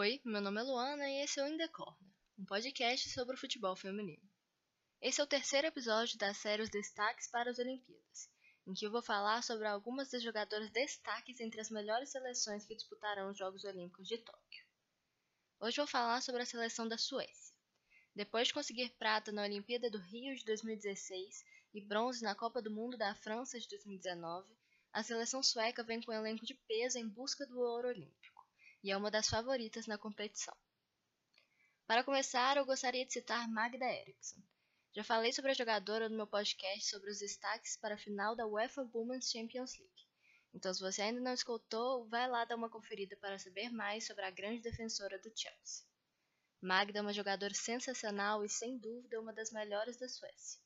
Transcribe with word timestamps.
Oi, 0.00 0.18
meu 0.24 0.40
nome 0.40 0.58
é 0.58 0.62
Luana 0.62 1.10
e 1.10 1.22
esse 1.22 1.38
é 1.38 1.44
o 1.44 1.46
In 1.46 1.58
The 1.58 1.68
Corner, 1.68 2.10
um 2.38 2.46
podcast 2.46 3.10
sobre 3.10 3.36
o 3.36 3.38
futebol 3.38 3.76
feminino. 3.76 4.26
Esse 4.98 5.20
é 5.20 5.24
o 5.24 5.26
terceiro 5.26 5.66
episódio 5.66 6.16
da 6.16 6.32
série 6.32 6.62
Os 6.62 6.70
Destaques 6.70 7.30
para 7.30 7.50
as 7.50 7.58
Olimpíadas, 7.58 8.30
em 8.66 8.72
que 8.72 8.86
eu 8.86 8.90
vou 8.90 9.02
falar 9.02 9.42
sobre 9.42 9.68
algumas 9.68 10.08
das 10.10 10.22
jogadoras 10.22 10.70
destaques 10.70 11.38
entre 11.38 11.60
as 11.60 11.68
melhores 11.68 12.10
seleções 12.10 12.64
que 12.64 12.74
disputarão 12.74 13.30
os 13.30 13.36
Jogos 13.36 13.62
Olímpicos 13.64 14.08
de 14.08 14.16
Tóquio. 14.16 14.64
Hoje 15.60 15.76
vou 15.76 15.86
falar 15.86 16.22
sobre 16.22 16.40
a 16.40 16.46
seleção 16.46 16.88
da 16.88 16.96
Suécia. 16.96 17.54
Depois 18.16 18.48
de 18.48 18.54
conseguir 18.54 18.88
prata 18.98 19.30
na 19.30 19.42
Olimpíada 19.42 19.90
do 19.90 19.98
Rio 19.98 20.34
de 20.34 20.46
2016 20.46 21.44
e 21.74 21.80
bronze 21.82 22.22
na 22.22 22.34
Copa 22.34 22.62
do 22.62 22.70
Mundo 22.70 22.96
da 22.96 23.14
França 23.16 23.60
de 23.60 23.68
2019, 23.68 24.50
a 24.94 25.02
seleção 25.02 25.42
sueca 25.42 25.84
vem 25.84 26.00
com 26.00 26.10
um 26.10 26.14
elenco 26.14 26.46
de 26.46 26.54
peso 26.54 26.96
em 26.96 27.06
busca 27.06 27.46
do 27.46 27.60
ouro 27.60 27.88
olímpico 27.88 28.29
e 28.82 28.90
é 28.90 28.96
uma 28.96 29.10
das 29.10 29.28
favoritas 29.28 29.86
na 29.86 29.98
competição. 29.98 30.56
Para 31.86 32.04
começar, 32.04 32.56
eu 32.56 32.64
gostaria 32.64 33.04
de 33.04 33.12
citar 33.12 33.48
Magda 33.48 33.84
Eriksson. 33.84 34.40
Já 34.92 35.04
falei 35.04 35.32
sobre 35.32 35.50
a 35.50 35.54
jogadora 35.54 36.08
no 36.08 36.16
meu 36.16 36.26
podcast 36.26 36.88
sobre 36.88 37.10
os 37.10 37.18
destaques 37.18 37.76
para 37.76 37.94
a 37.94 37.98
final 37.98 38.34
da 38.34 38.46
UEFA 38.46 38.88
Women's 38.92 39.30
Champions 39.30 39.78
League. 39.78 40.08
Então, 40.52 40.74
se 40.74 40.80
você 40.80 41.02
ainda 41.02 41.20
não 41.20 41.32
escutou, 41.32 42.08
vai 42.08 42.28
lá 42.28 42.44
dar 42.44 42.56
uma 42.56 42.68
conferida 42.68 43.16
para 43.16 43.38
saber 43.38 43.70
mais 43.70 44.06
sobre 44.06 44.24
a 44.24 44.30
grande 44.30 44.62
defensora 44.62 45.18
do 45.18 45.30
Chelsea. 45.36 45.84
Magda 46.60 46.98
é 46.98 47.02
uma 47.02 47.12
jogadora 47.12 47.54
sensacional 47.54 48.44
e, 48.44 48.48
sem 48.48 48.76
dúvida, 48.76 49.20
uma 49.20 49.32
das 49.32 49.50
melhores 49.52 49.96
da 49.96 50.08
Suécia. 50.08 50.60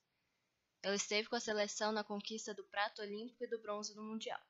Ela 0.82 0.96
esteve 0.96 1.28
com 1.28 1.36
a 1.36 1.40
seleção 1.40 1.92
na 1.92 2.02
conquista 2.02 2.52
do 2.52 2.64
prato 2.64 3.02
olímpico 3.02 3.44
e 3.44 3.46
do 3.46 3.60
bronze 3.60 3.94
no 3.94 4.02
Mundial, 4.02 4.40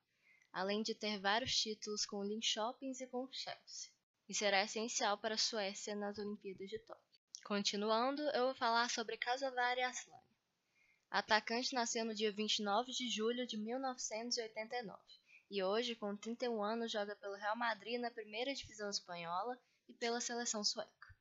além 0.54 0.82
de 0.82 0.94
ter 0.94 1.20
vários 1.20 1.54
títulos 1.54 2.06
com 2.06 2.20
o 2.20 2.24
Linköping 2.24 2.92
e 2.98 3.06
com 3.08 3.24
o 3.24 3.32
Chelsea, 3.32 3.90
e 4.26 4.34
será 4.34 4.64
essencial 4.64 5.18
para 5.18 5.34
a 5.34 5.38
Suécia 5.38 5.94
nas 5.94 6.16
Olimpíadas 6.16 6.70
de 6.70 6.78
Tóquio. 6.78 7.20
Continuando, 7.44 8.22
eu 8.30 8.46
vou 8.46 8.54
falar 8.54 8.88
sobre 8.88 9.18
Casavari 9.18 9.82
Asllani. 9.82 10.22
A 11.10 11.18
atacante 11.18 11.74
nasceu 11.74 12.04
no 12.06 12.14
dia 12.14 12.32
29 12.32 12.92
de 12.92 13.10
julho 13.10 13.46
de 13.46 13.58
1989 13.58 14.98
e 15.50 15.62
hoje, 15.62 15.94
com 15.94 16.16
31 16.16 16.62
anos, 16.62 16.90
joga 16.90 17.14
pelo 17.16 17.34
Real 17.34 17.56
Madrid 17.56 18.00
na 18.00 18.10
primeira 18.10 18.54
divisão 18.54 18.88
espanhola 18.88 19.60
e 19.86 19.92
pela 19.92 20.22
seleção 20.22 20.64
sueca. 20.64 21.14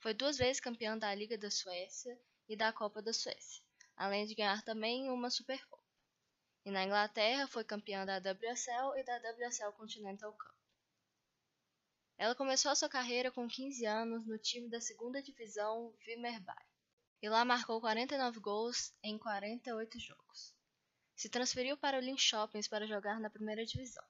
Foi 0.00 0.12
duas 0.12 0.36
vezes 0.36 0.60
campeã 0.60 0.98
da 0.98 1.14
Liga 1.14 1.38
da 1.38 1.50
Suécia 1.50 2.18
e 2.48 2.56
da 2.56 2.72
Copa 2.72 3.00
da 3.00 3.12
Suécia 3.12 3.66
além 3.96 4.26
de 4.26 4.34
ganhar 4.34 4.62
também 4.62 5.08
uma 5.08 5.30
Supercopa. 5.30 5.75
E 6.66 6.70
na 6.72 6.82
Inglaterra 6.82 7.46
foi 7.46 7.62
campeã 7.62 8.04
da 8.04 8.18
WSL 8.18 8.98
e 8.98 9.04
da 9.04 9.18
WSL 9.18 9.72
Continental 9.74 10.32
Cup. 10.32 10.56
Ela 12.18 12.34
começou 12.34 12.72
a 12.72 12.74
sua 12.74 12.88
carreira 12.88 13.30
com 13.30 13.46
15 13.46 13.86
anos 13.86 14.26
no 14.26 14.36
time 14.36 14.68
da 14.68 14.80
segunda 14.80 15.22
divisão 15.22 15.94
Vimmerby, 16.04 16.52
e 17.22 17.28
lá 17.28 17.44
marcou 17.44 17.80
49 17.80 18.40
gols 18.40 18.92
em 19.00 19.16
48 19.16 20.00
jogos. 20.00 20.56
Se 21.14 21.28
transferiu 21.28 21.76
para 21.76 21.98
o 21.98 22.00
Linköping 22.00 22.68
para 22.68 22.84
jogar 22.84 23.20
na 23.20 23.30
primeira 23.30 23.64
divisão. 23.64 24.04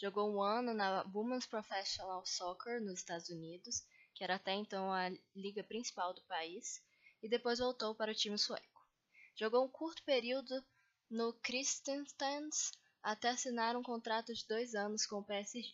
Jogou 0.00 0.32
um 0.32 0.40
ano 0.40 0.72
na 0.72 1.02
Women's 1.12 1.46
Professional 1.46 2.24
Soccer 2.24 2.80
nos 2.80 3.00
Estados 3.00 3.30
Unidos, 3.30 3.84
que 4.14 4.22
era 4.22 4.36
até 4.36 4.52
então 4.52 4.92
a 4.92 5.10
liga 5.34 5.64
principal 5.64 6.14
do 6.14 6.22
país, 6.22 6.80
e 7.20 7.28
depois 7.28 7.58
voltou 7.58 7.96
para 7.96 8.12
o 8.12 8.14
time 8.14 8.38
sueco. 8.38 8.86
Jogou 9.34 9.64
um 9.64 9.68
curto 9.68 10.04
período 10.04 10.64
no 11.08 11.32
Kristianstads 11.34 12.72
até 13.00 13.28
assinar 13.28 13.76
um 13.76 13.82
contrato 13.82 14.34
de 14.34 14.44
dois 14.48 14.74
anos 14.74 15.06
com 15.06 15.20
o 15.20 15.24
PSG. 15.24 15.72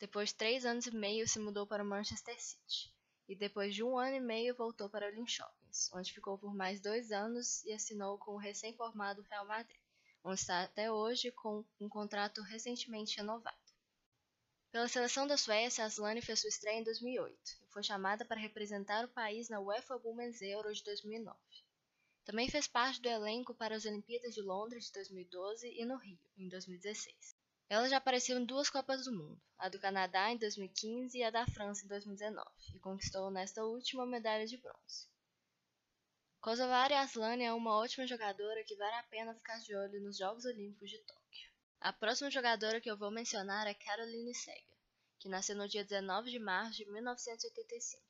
Depois 0.00 0.30
de 0.30 0.34
três 0.34 0.66
anos 0.66 0.86
e 0.86 0.90
meio 0.90 1.28
se 1.28 1.38
mudou 1.38 1.66
para 1.66 1.84
o 1.84 1.86
Manchester 1.86 2.34
City. 2.42 2.92
E 3.28 3.36
depois 3.36 3.72
de 3.72 3.84
um 3.84 3.96
ano 3.96 4.16
e 4.16 4.20
meio 4.20 4.56
voltou 4.56 4.90
para 4.90 5.06
o 5.06 5.10
Linköping, 5.14 5.70
onde 5.92 6.12
ficou 6.12 6.36
por 6.36 6.52
mais 6.52 6.80
dois 6.80 7.12
anos 7.12 7.64
e 7.64 7.72
assinou 7.72 8.18
com 8.18 8.32
o 8.32 8.38
recém-formado 8.38 9.22
Real 9.22 9.46
Madrid, 9.46 9.78
onde 10.24 10.40
está 10.40 10.64
até 10.64 10.90
hoje 10.90 11.30
com 11.30 11.64
um 11.80 11.88
contrato 11.88 12.42
recentemente 12.42 13.16
renovado. 13.16 13.56
Pela 14.72 14.88
seleção 14.88 15.28
da 15.28 15.36
Suécia, 15.36 15.84
Aslane 15.84 16.22
fez 16.22 16.40
sua 16.40 16.48
estreia 16.48 16.80
em 16.80 16.84
2008 16.84 17.38
e 17.62 17.66
foi 17.68 17.84
chamada 17.84 18.24
para 18.24 18.40
representar 18.40 19.04
o 19.04 19.08
país 19.08 19.48
na 19.48 19.60
UEFA 19.60 20.00
Women's 20.02 20.42
Euro 20.42 20.72
de 20.74 20.82
2009. 20.82 21.38
Também 22.30 22.48
fez 22.48 22.68
parte 22.68 23.02
do 23.02 23.08
elenco 23.08 23.52
para 23.52 23.74
as 23.74 23.84
Olimpíadas 23.84 24.34
de 24.34 24.40
Londres 24.40 24.84
de 24.84 24.92
2012 24.92 25.66
e 25.66 25.84
no 25.84 25.96
Rio, 25.96 26.16
em 26.38 26.48
2016. 26.48 27.34
Ela 27.68 27.88
já 27.88 27.96
apareceu 27.96 28.38
em 28.38 28.44
duas 28.44 28.70
Copas 28.70 29.04
do 29.04 29.12
Mundo, 29.12 29.42
a 29.58 29.68
do 29.68 29.80
Canadá 29.80 30.30
em 30.30 30.38
2015 30.38 31.18
e 31.18 31.24
a 31.24 31.30
da 31.30 31.44
França 31.46 31.84
em 31.84 31.88
2019, 31.88 32.48
e 32.72 32.78
conquistou 32.78 33.32
nesta 33.32 33.64
última 33.64 34.06
medalha 34.06 34.46
de 34.46 34.56
bronze. 34.58 35.08
Kosovari 36.40 36.94
Asllani 36.94 37.42
é 37.42 37.52
uma 37.52 37.74
ótima 37.74 38.06
jogadora 38.06 38.62
que 38.62 38.76
vale 38.76 38.94
a 38.94 39.02
pena 39.02 39.34
ficar 39.34 39.58
de 39.58 39.74
olho 39.74 40.00
nos 40.00 40.16
Jogos 40.16 40.44
Olímpicos 40.44 40.88
de 40.88 40.98
Tóquio. 40.98 41.50
A 41.80 41.92
próxima 41.92 42.30
jogadora 42.30 42.80
que 42.80 42.88
eu 42.88 42.96
vou 42.96 43.10
mencionar 43.10 43.66
é 43.66 43.74
Caroline 43.74 44.36
Seger, 44.36 44.78
que 45.18 45.28
nasceu 45.28 45.56
no 45.56 45.66
dia 45.66 45.82
19 45.82 46.30
de 46.30 46.38
março 46.38 46.76
de 46.76 46.88
1985 46.92 48.00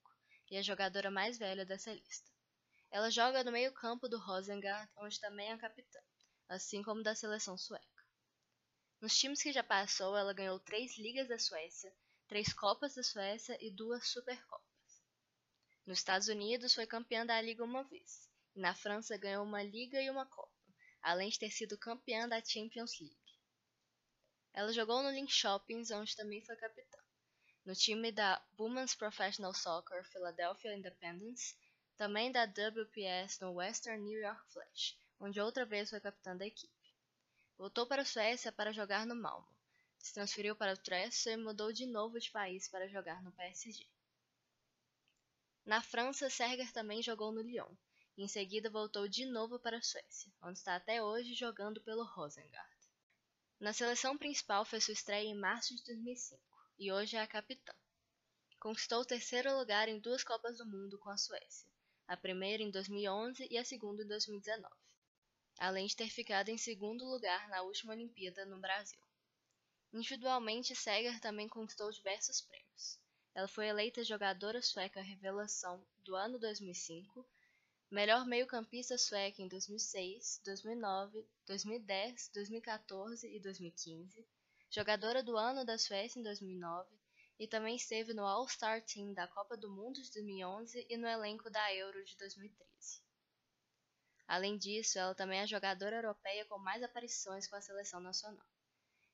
e 0.51 0.57
é 0.57 0.59
a 0.59 0.63
jogadora 0.63 1.11
mais 1.11 1.39
velha 1.39 1.65
dessa 1.65 1.95
lista. 1.95 2.30
Ela 2.91 3.09
joga 3.09 3.45
no 3.45 3.53
meio-campo 3.53 4.09
do 4.09 4.19
Rosengard, 4.19 4.91
onde 4.97 5.21
também 5.21 5.53
é 5.53 5.57
capitã, 5.57 6.01
assim 6.49 6.83
como 6.83 7.03
da 7.03 7.15
seleção 7.15 7.57
sueca. 7.57 7.87
Nos 9.01 9.17
times 9.17 9.41
que 9.43 9.53
já 9.53 9.63
passou, 9.63 10.17
ela 10.17 10.35
ganhou 10.35 10.59
três 10.59 10.99
Ligas 10.99 11.29
da 11.29 11.39
Suécia, 11.39 11.95
três 12.27 12.53
Copas 12.53 12.95
da 12.95 13.03
Suécia 13.03 13.57
e 13.61 13.71
duas 13.71 14.09
Supercopas. 14.09 14.67
Nos 15.87 15.99
Estados 15.99 16.29
Unidos, 16.29 16.75
foi 16.75 16.87
campeã 16.87 17.25
da 17.25 17.41
Liga 17.41 17.65
uma 17.65 17.85
vez, 17.85 18.29
e 18.55 18.61
na 18.61 18.75
França 18.75 19.17
ganhou 19.17 19.45
uma 19.45 19.63
Liga 19.63 20.03
e 20.03 20.11
uma 20.11 20.27
Copa, 20.27 20.53
além 21.01 21.31
de 21.31 21.39
ter 21.39 21.51
sido 21.51 21.79
campeã 21.79 22.29
da 22.29 22.45
Champions 22.45 22.99
League. 23.01 23.17
Ela 24.53 24.73
jogou 24.73 25.01
no 25.03 25.11
Linköping, 25.11 25.83
onde 25.95 26.17
também 26.17 26.45
foi 26.45 26.57
capitã. 26.57 26.99
No 27.65 27.75
time 27.75 28.11
da 28.11 28.45
Women's 28.59 28.97
Professional 28.97 29.55
Soccer 29.55 30.05
Philadelphia 30.11 30.77
Independence, 30.77 31.55
também 32.01 32.33
da 32.33 32.45
WPS 32.45 33.43
no 33.43 33.53
Western 33.53 34.03
New 34.03 34.19
York 34.19 34.43
Flash, 34.51 34.97
onde 35.21 35.39
outra 35.39 35.67
vez 35.67 35.91
foi 35.91 36.01
capitã 36.01 36.35
da 36.35 36.47
equipe. 36.47 36.97
Voltou 37.59 37.87
para 37.87 38.01
a 38.01 38.07
Suécia 38.07 38.51
para 38.51 38.73
jogar 38.73 39.05
no 39.05 39.15
Malmo, 39.15 39.47
se 39.99 40.15
transferiu 40.15 40.57
para 40.57 40.73
o 40.73 40.79
Trestro 40.79 41.31
e 41.31 41.37
mudou 41.37 41.71
de 41.75 41.85
novo 41.85 42.19
de 42.19 42.31
país 42.31 42.67
para 42.69 42.89
jogar 42.89 43.23
no 43.23 43.31
PSG. 43.33 43.87
Na 45.67 45.83
França, 45.83 46.31
Serger 46.31 46.73
também 46.73 47.03
jogou 47.03 47.33
no 47.33 47.43
Lyon, 47.43 47.71
e 48.17 48.25
em 48.25 48.29
seguida 48.29 48.71
voltou 48.71 49.07
de 49.07 49.27
novo 49.27 49.59
para 49.59 49.77
a 49.77 49.83
Suécia, 49.83 50.33
onde 50.41 50.57
está 50.59 50.77
até 50.77 51.03
hoje 51.03 51.35
jogando 51.35 51.83
pelo 51.83 52.03
Rosengard. 52.03 52.77
Na 53.61 53.75
seleção 53.75 54.17
principal 54.17 54.65
fez 54.65 54.85
sua 54.85 54.95
estreia 54.95 55.29
em 55.29 55.39
março 55.39 55.77
de 55.77 55.85
2005 55.85 56.43
e 56.79 56.91
hoje 56.91 57.17
é 57.17 57.21
a 57.21 57.27
capitã. 57.27 57.75
Conquistou 58.59 59.03
o 59.03 59.07
terceiro 59.07 59.55
lugar 59.59 59.87
em 59.87 60.01
duas 60.01 60.25
Copas 60.25 60.57
do 60.57 60.65
Mundo 60.65 60.99
com 60.99 61.11
a 61.11 61.19
Suécia, 61.19 61.71
a 62.11 62.17
primeira 62.17 62.61
em 62.61 62.73
2011 62.73 63.47
e 63.49 63.57
a 63.57 63.65
segunda 63.65 64.03
em 64.03 64.07
2019, 64.09 64.75
além 65.61 65.87
de 65.87 65.95
ter 65.95 66.11
ficado 66.11 66.49
em 66.49 66.59
segundo 66.59 67.05
lugar 67.05 67.49
na 67.49 67.63
última 67.63 67.93
Olimpíada 67.93 68.45
no 68.45 68.59
Brasil. 68.59 68.99
Individualmente, 69.93 70.75
Seger 70.75 71.21
também 71.21 71.49
conquistou 71.49 71.89
diversos 71.93 72.41
prêmios. 72.41 72.99
Ela 73.33 73.47
foi 73.47 73.69
eleita 73.69 74.03
jogadora 74.03 74.61
sueca 74.61 75.01
revelação 75.01 75.87
do 76.05 76.17
ano 76.17 76.37
2005, 76.37 77.25
melhor 77.89 78.27
meio-campista 78.27 78.99
sueca 78.99 79.41
em 79.41 79.47
2006, 79.47 80.41
2009, 80.45 81.25
2010, 81.47 82.29
2014 82.35 83.33
e 83.33 83.39
2015, 83.39 84.27
jogadora 84.69 85.23
do 85.23 85.37
ano 85.37 85.65
da 85.65 85.79
Suécia 85.79 86.19
em 86.19 86.25
2009 86.25 86.91
e 87.41 87.49
também 87.49 87.75
esteve 87.75 88.13
no 88.13 88.23
All-Star 88.23 88.85
Team 88.85 89.15
da 89.15 89.27
Copa 89.27 89.57
do 89.57 89.71
Mundo 89.71 89.95
de 89.95 90.13
2011 90.13 90.87
e 90.91 90.97
no 90.99 91.09
elenco 91.09 91.49
da 91.49 91.75
Euro 91.75 92.05
de 92.05 92.15
2013. 92.19 93.03
Além 94.29 94.59
disso, 94.59 94.99
ela 94.99 95.15
também 95.15 95.39
é 95.39 95.43
a 95.45 95.47
jogadora 95.47 95.97
europeia 95.97 96.45
com 96.45 96.59
mais 96.59 96.83
aparições 96.83 97.49
com 97.49 97.57
a 97.57 97.63
seleção 97.63 97.99
nacional. 97.99 98.47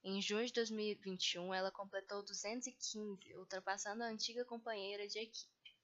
Em 0.02 0.20
junho 0.20 0.44
de 0.44 0.52
2021, 0.55 1.55
ela 1.55 1.70
completou 1.70 2.20
215, 2.25 3.37
ultrapassando 3.37 4.02
a 4.02 4.08
antiga 4.08 4.44
companheira 4.44 5.06
de 5.06 5.20
equipe. 5.20 5.76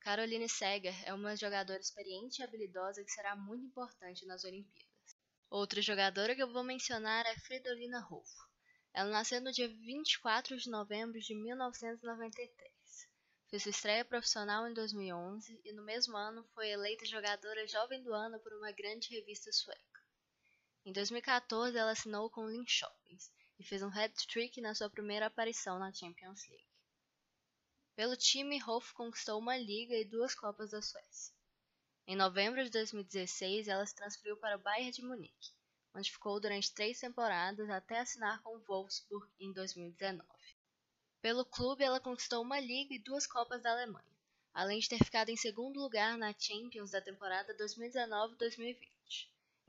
Caroline 0.00 0.50
Seger 0.50 0.94
é 1.08 1.14
uma 1.14 1.34
jogadora 1.36 1.80
experiente 1.80 2.42
e 2.42 2.44
habilidosa 2.44 3.02
que 3.02 3.10
será 3.10 3.34
muito 3.34 3.64
importante 3.64 4.26
nas 4.26 4.44
Olimpíadas. 4.44 5.16
Outra 5.48 5.80
jogadora 5.80 6.34
que 6.34 6.42
eu 6.42 6.52
vou 6.52 6.62
mencionar 6.62 7.24
é 7.24 7.34
Fridolina 7.38 8.00
Rolfo. 8.00 8.45
Ela 8.96 9.10
nasceu 9.10 9.42
no 9.42 9.52
dia 9.52 9.68
24 9.68 10.56
de 10.56 10.70
novembro 10.70 11.20
de 11.20 11.34
1993. 11.34 12.72
Fez 13.46 13.62
sua 13.62 13.68
estreia 13.68 14.02
profissional 14.06 14.66
em 14.66 14.72
2011 14.72 15.60
e 15.62 15.72
no 15.74 15.82
mesmo 15.82 16.16
ano 16.16 16.42
foi 16.54 16.70
eleita 16.70 17.04
jogadora 17.04 17.68
jovem 17.68 18.02
do 18.02 18.14
ano 18.14 18.40
por 18.40 18.54
uma 18.54 18.72
grande 18.72 19.10
revista 19.10 19.52
sueca. 19.52 20.00
Em 20.82 20.94
2014, 20.94 21.76
ela 21.76 21.90
assinou 21.90 22.30
com 22.30 22.46
o 22.46 22.48
Linköping 22.48 23.18
e 23.58 23.64
fez 23.64 23.82
um 23.82 23.90
hat-trick 23.90 24.62
na 24.62 24.74
sua 24.74 24.88
primeira 24.88 25.26
aparição 25.26 25.78
na 25.78 25.92
Champions 25.92 26.48
League. 26.48 26.66
Pelo 27.94 28.16
time, 28.16 28.58
Rolf 28.58 28.94
conquistou 28.94 29.38
uma 29.38 29.58
liga 29.58 29.94
e 29.94 30.06
duas 30.06 30.34
Copas 30.34 30.70
da 30.70 30.80
Suécia. 30.80 31.34
Em 32.06 32.16
novembro 32.16 32.64
de 32.64 32.70
2016, 32.70 33.68
ela 33.68 33.84
se 33.84 33.94
transferiu 33.94 34.38
para 34.38 34.56
o 34.56 34.62
Bayern 34.62 34.90
de 34.90 35.02
Munique, 35.02 35.55
onde 35.96 36.12
ficou 36.12 36.38
durante 36.38 36.74
três 36.74 37.00
temporadas 37.00 37.70
até 37.70 38.00
assinar 38.00 38.42
com 38.42 38.54
o 38.54 38.60
Wolfsburg 38.60 39.26
em 39.40 39.50
2019. 39.50 40.28
Pelo 41.22 41.44
clube, 41.44 41.82
ela 41.82 41.98
conquistou 41.98 42.42
uma 42.42 42.60
liga 42.60 42.94
e 42.94 42.98
duas 42.98 43.26
Copas 43.26 43.62
da 43.62 43.72
Alemanha, 43.72 44.04
além 44.52 44.78
de 44.78 44.90
ter 44.90 45.02
ficado 45.02 45.30
em 45.30 45.36
segundo 45.36 45.80
lugar 45.80 46.18
na 46.18 46.34
Champions 46.38 46.90
da 46.90 47.00
temporada 47.00 47.56
2019-2020. 47.56 48.76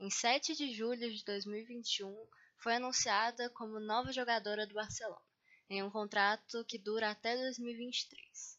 Em 0.00 0.10
7 0.10 0.54
de 0.54 0.72
julho 0.72 1.10
de 1.10 1.24
2021, 1.24 2.14
foi 2.58 2.74
anunciada 2.74 3.48
como 3.50 3.80
nova 3.80 4.12
jogadora 4.12 4.66
do 4.66 4.74
Barcelona, 4.74 5.24
em 5.70 5.82
um 5.82 5.90
contrato 5.90 6.62
que 6.66 6.76
dura 6.76 7.10
até 7.10 7.36
2023. 7.36 8.58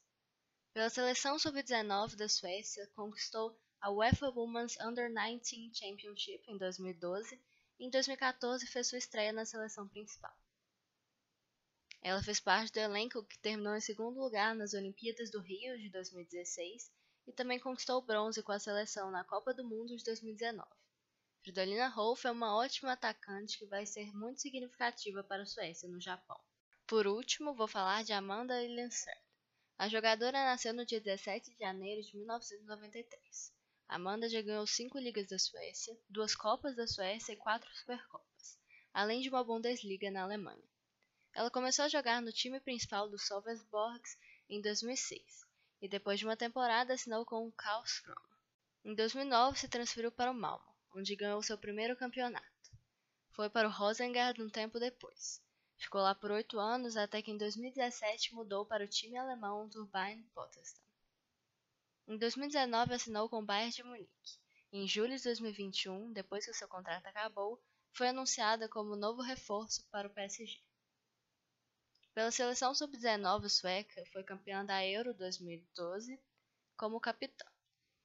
Pela 0.74 0.90
seleção 0.90 1.38
sub-19 1.38 2.16
da 2.16 2.28
Suécia, 2.28 2.88
conquistou 2.96 3.56
a 3.80 3.92
UEFA 3.92 4.30
Women's 4.30 4.78
Under-19 4.82 5.74
Championship 5.74 6.44
em 6.48 6.58
2012 6.58 7.36
e 7.36 7.40
em 7.80 7.90
2014 7.90 8.68
fez 8.68 8.88
sua 8.88 8.98
estreia 8.98 9.32
na 9.32 9.46
seleção 9.46 9.88
principal. 9.88 10.36
Ela 12.02 12.22
fez 12.22 12.40
parte 12.40 12.74
do 12.74 12.80
elenco 12.80 13.24
que 13.26 13.40
terminou 13.40 13.76
em 13.76 13.82
segundo 13.82 14.20
lugar 14.20 14.56
nas 14.56 14.74
Olimpíadas 14.74 15.32
do 15.32 15.40
Rio 15.40 15.78
de 15.78 15.90
2016 15.90 16.92
e 17.28 17.34
também 17.34 17.60
conquistou 17.60 18.02
bronze 18.02 18.42
com 18.42 18.52
a 18.52 18.60
seleção 18.60 19.12
na 19.12 19.24
Copa 19.24 19.54
do 19.54 19.68
Mundo 19.68 19.96
de 19.96 20.04
2019. 20.04 20.68
Fridolina 21.42 21.88
Rolf 21.88 22.26
é 22.26 22.32
uma 22.32 22.56
ótima 22.56 22.94
atacante 22.94 23.58
que 23.58 23.66
vai 23.66 23.86
ser 23.86 24.14
muito 24.14 24.42
significativa 24.42 25.24
para 25.24 25.44
a 25.44 25.46
Suécia 25.46 25.88
no 25.88 26.02
Japão. 26.02 26.40
Por 26.86 27.08
último, 27.08 27.54
vou 27.54 27.68
falar 27.68 28.04
de 28.04 28.12
Amanda 28.12 28.62
Ilenserd. 28.64 29.22
A 29.78 29.88
jogadora 29.88 30.44
nasceu 30.44 30.74
no 30.74 30.86
dia 30.86 31.00
17 31.00 31.52
de 31.52 31.60
janeiro 31.60 32.02
de 32.02 32.18
1993. 32.18 33.59
Amanda 33.90 34.30
já 34.30 34.40
ganhou 34.40 34.68
cinco 34.68 35.00
ligas 35.00 35.26
da 35.26 35.40
Suécia, 35.40 35.98
duas 36.08 36.36
Copas 36.36 36.76
da 36.76 36.86
Suécia 36.86 37.34
e 37.34 37.36
quatro 37.36 37.68
Supercopas, 37.76 38.60
além 38.94 39.20
de 39.20 39.30
uma 39.30 39.44
Bundesliga 39.44 40.12
na 40.12 40.22
Alemanha. 40.22 40.64
Ela 41.34 41.50
começou 41.50 41.86
a 41.86 41.90
jogar 41.90 42.22
no 42.22 42.32
time 42.32 42.60
principal 42.60 43.10
do 43.10 43.18
Sölvesborgs 43.18 44.16
em 44.48 44.62
2006 44.62 45.44
e 45.82 45.90
depois 45.90 46.20
de 46.20 46.26
uma 46.26 46.38
temporada 46.38 46.94
assinou 46.94 47.26
com 47.26 47.48
o 47.48 47.52
Karlskrona. 47.52 48.30
Em 48.86 48.94
2009 48.94 49.58
se 49.58 49.68
transferiu 49.68 50.12
para 50.12 50.30
o 50.30 50.36
Malmo, 50.36 50.72
onde 50.94 51.16
ganhou 51.16 51.42
seu 51.42 51.58
primeiro 51.58 51.96
campeonato. 51.96 52.46
Foi 53.32 53.50
para 53.50 53.68
o 53.68 53.72
Rosengard 53.72 54.40
um 54.40 54.52
tempo 54.52 54.80
depois. 54.80 55.42
Ficou 55.78 56.02
lá 56.02 56.14
por 56.14 56.30
oito 56.30 56.60
anos 56.60 56.96
até 56.96 57.24
que 57.24 57.32
em 57.32 57.38
2017 57.38 58.36
mudou 58.36 58.68
para 58.68 58.84
o 58.84 58.88
time 58.88 59.18
alemão 59.18 59.68
Turbine 59.68 60.30
Potsdam. 60.36 60.89
Em 62.10 62.18
2019 62.18 62.96
assinou 62.96 63.30
com 63.30 63.38
o 63.38 63.46
Bayern 63.46 63.72
de 63.72 63.84
Munique. 63.84 64.40
Em 64.74 64.88
julho 64.88 65.16
de 65.16 65.24
2021, 65.26 66.12
depois 66.12 66.44
que 66.44 66.52
seu 66.54 66.68
contrato 66.68 67.06
acabou, 67.06 67.62
foi 67.92 68.08
anunciada 68.08 68.68
como 68.68 68.96
novo 68.96 69.22
reforço 69.22 69.88
para 69.92 70.08
o 70.08 70.12
PSG. 70.12 70.60
Pela 72.16 72.32
seleção 72.32 72.74
sub-19 72.74 73.48
sueca, 73.48 74.04
foi 74.12 74.24
campeã 74.24 74.66
da 74.66 74.84
Euro 74.84 75.14
2012 75.14 76.20
como 76.76 77.00
capitã 77.00 77.46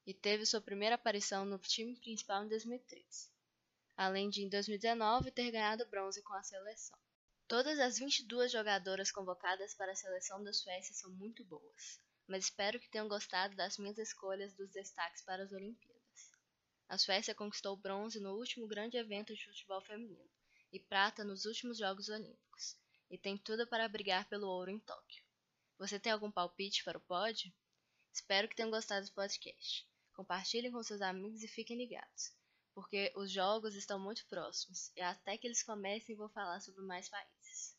e 0.07 0.13
teve 0.13 0.45
sua 0.45 0.61
primeira 0.61 0.97
aparição 0.97 1.47
no 1.47 1.59
time 1.59 1.97
principal 1.97 2.45
em 2.45 2.49
2013, 2.51 3.31
além 3.97 4.29
de 4.29 4.43
em 4.43 4.51
2019 4.51 5.31
ter 5.31 5.51
ganhado 5.51 5.87
bronze 5.87 6.23
com 6.23 6.35
a 6.35 6.43
seleção. 6.43 6.99
Todas 7.49 7.79
as 7.79 7.99
22 7.99 8.53
jogadoras 8.53 9.11
convocadas 9.11 9.75
para 9.75 9.93
a 9.93 9.97
seleção 9.97 10.45
da 10.45 10.53
Suécia 10.53 10.95
são 10.95 11.11
muito 11.13 11.43
boas, 11.47 12.04
mas 12.27 12.45
espero 12.45 12.81
que 12.81 12.89
tenham 12.89 13.09
gostado 13.09 13.55
das 13.55 13.79
minhas 13.79 13.99
escolhas 13.99 14.55
dos 14.55 14.71
destaques 14.71 15.23
para 15.23 15.45
as 15.45 15.53
Olimpíadas. 15.53 16.33
A 16.89 16.99
Suécia 16.99 17.35
conquistou 17.35 17.77
bronze 17.77 18.21
no 18.21 18.35
último 18.35 18.67
grande 18.67 18.97
evento 18.97 19.35
de 19.35 19.45
futebol 19.45 19.81
feminino 19.83 20.31
e 20.73 20.79
prata 20.79 21.25
nos 21.25 21.45
últimos 21.45 21.79
Jogos 21.79 22.09
Olímpicos 22.09 22.77
e 23.11 23.19
tem 23.19 23.39
tudo 23.39 23.67
para 23.67 23.89
brigar 23.89 24.29
pelo 24.29 24.49
ouro 24.49 24.71
em 24.71 24.79
Tóquio. 24.81 25.23
Você 25.79 25.99
tem 25.99 26.13
algum 26.13 26.31
palpite 26.31 26.85
para 26.85 26.99
o 26.99 27.01
pódio? 27.01 27.53
Espero 28.13 28.49
que 28.49 28.57
tenham 28.57 28.71
gostado 28.71 29.07
do 29.07 29.13
podcast. 29.13 29.87
Compartilhem 30.15 30.71
com 30.71 30.83
seus 30.83 31.01
amigos 31.01 31.43
e 31.43 31.49
fiquem 31.49 31.77
ligados, 31.77 32.33
porque 32.75 33.13
os 33.17 33.31
jogos 33.31 33.75
estão 33.75 33.99
muito 33.99 34.25
próximos 34.27 34.93
e 34.97 35.01
até 35.01 35.37
que 35.37 35.47
eles 35.47 35.63
comecem 35.63 36.17
vou 36.17 36.29
falar 36.29 36.61
sobre 36.61 36.83
mais 36.83 37.09
países. 37.09 37.77